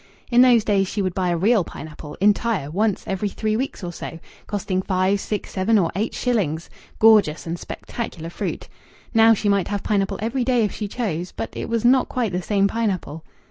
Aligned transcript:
In 0.31 0.41
those 0.41 0.63
days 0.63 0.87
she 0.87 1.03
would 1.03 1.13
buy 1.13 1.29
a 1.29 1.37
real 1.37 1.63
pineapple, 1.63 2.15
entire, 2.19 2.71
once 2.71 3.03
every 3.05 3.29
three 3.29 3.55
weeks 3.55 3.83
or 3.83 3.93
so, 3.93 4.17
costing 4.47 4.81
five, 4.81 5.19
six, 5.19 5.51
seven, 5.51 5.77
or 5.77 5.91
eight 5.95 6.15
shillings 6.15 6.71
gorgeous 6.97 7.45
and 7.45 7.59
spectacular 7.59 8.31
fruit. 8.31 8.67
Now 9.13 9.35
she 9.35 9.47
might 9.47 9.67
have 9.67 9.83
pineapple 9.83 10.17
every 10.19 10.43
day 10.43 10.63
if 10.63 10.71
she 10.71 10.87
chose, 10.87 11.31
but 11.33 11.51
it 11.55 11.69
was 11.69 11.85
not 11.85 12.09
quite 12.09 12.31
the 12.31 12.41
same 12.41 12.67
pineapple. 12.67 13.23